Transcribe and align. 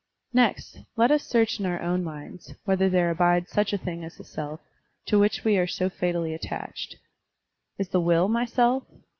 Next, 0.33 0.79
let 0.95 1.11
us 1.11 1.23
search 1.23 1.59
in 1.59 1.65
our 1.67 1.79
own 1.79 2.03
minds 2.03 2.55
whether 2.65 2.89
there 2.89 3.11
abides 3.11 3.51
such 3.51 3.71
a 3.71 3.77
thing 3.77 4.03
as 4.03 4.17
the 4.17 4.23
self, 4.23 4.59
to 5.05 5.19
which 5.19 5.43
we 5.45 5.57
are 5.59 5.67
so 5.67 5.91
fatally 5.91 6.33
attached. 6.33 6.95
Is 7.77 7.89
the 7.89 8.01
will 8.01 8.27
my 8.27 8.45
self? 8.45 8.83